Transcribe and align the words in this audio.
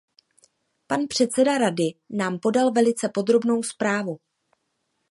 Pan 0.87 1.07
předseda 1.09 1.57
Rady 1.57 1.93
nám 2.09 2.39
podal 2.39 2.71
velice 2.71 3.09
podrobnou 3.09 3.63
zprávu. 3.63 4.19